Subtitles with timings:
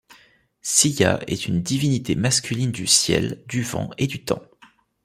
[0.63, 4.41] Silla est une divinité masculine du ciel, du vent et du temps.